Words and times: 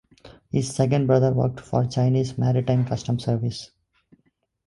His 0.49 0.73
second 0.75 1.05
brother 1.05 1.31
worked 1.31 1.59
for 1.59 1.85
Chinese 1.85 2.35
Maritime 2.35 2.87
Customs 2.87 3.23
Service. 3.23 3.69